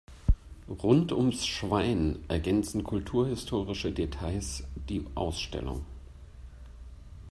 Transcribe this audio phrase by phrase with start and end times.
[0.83, 5.85] Rund ums Schwein ergänzen kulturhistorische Details die Ausstellung.